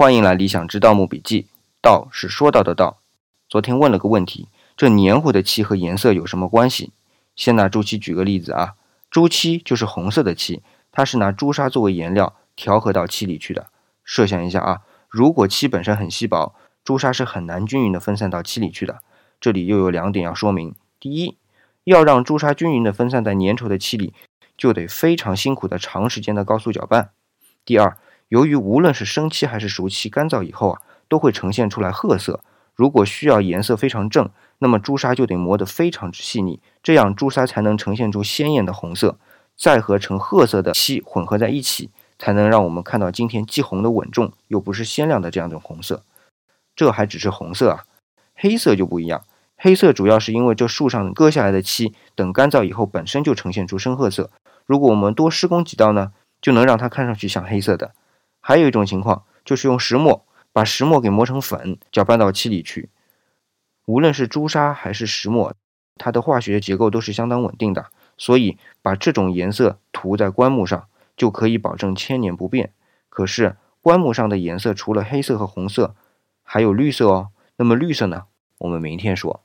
[0.00, 1.48] 欢迎来理想之盗墓笔记。
[1.82, 3.02] 道是说到的道。
[3.50, 6.94] 昨天问了个问题：这黏糊的漆和颜色有什么关系？
[7.36, 8.76] 先拿朱漆举个例子啊，
[9.10, 13.66] 朱漆就是红色的漆，它是拿朱砂作为颜料调和到漆里去的。
[14.02, 19.02] 设想一下啊，如果漆本身很稀薄，朱砂是很难均匀的分散到漆里去的。
[19.38, 21.36] 这里又有两点要说明：第一，
[21.84, 24.14] 要让朱砂均匀的分散在粘稠的漆里，
[24.56, 27.10] 就得非常辛苦的长时间的高速搅拌；
[27.66, 27.98] 第二，
[28.30, 32.44] 由于无论是生漆还是熟漆，干燥以后啊，都会呈现出来褐色。
[32.76, 34.30] 如果需要颜色非常正，
[34.60, 39.18] 那么朱砂就得磨得非常之细腻，这样朱砂才能呈现出鲜艳的红色。
[39.56, 41.90] 再和呈褐色的漆混合在一起，
[42.20, 46.04] 才能让我们看到今天既红的稳重，又不是鲜亮的这样一种红色。
[46.76, 47.84] 这还只是红色啊，
[48.36, 49.24] 黑色就不一样。
[49.56, 54.30] 黑色主要是因为这树上割下来的漆，等干燥以后本身就呈现出深褐色。
[54.64, 57.92] 如果我们多施工几道呢，就能让它看上去像黑色的。
[58.50, 62.90] 还有一种情况，就是用石磨把石磨给磨成粉，搅拌到漆里去。
[63.86, 65.54] 无论是朱砂还是石磨，
[65.94, 67.86] 它的化学结构都是相当稳定的，
[68.18, 72.72] 所以把这种颜色涂在棺木上，就可以保证千年不变。
[73.08, 75.94] 可是棺木上的颜色除了黑色和红色，
[76.42, 77.28] 还有绿色哦。
[77.54, 78.24] 那么绿色呢？
[78.58, 79.44] 我们明天说。